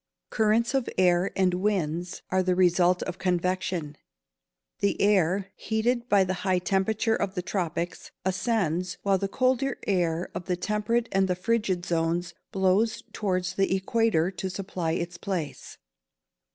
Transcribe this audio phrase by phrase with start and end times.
[0.31, 3.95] _Currents of air, and winds, are the result of convection.
[4.79, 10.31] The air, heated by the high temperature of the tropics, ascends, while the colder air
[10.33, 15.77] of the temperate and the frigid zones blows towards the equator to supply its place.